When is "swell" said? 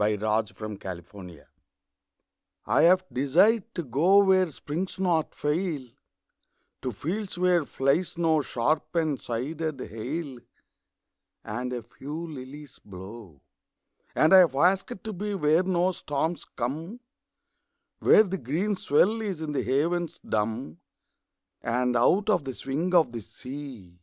18.76-19.20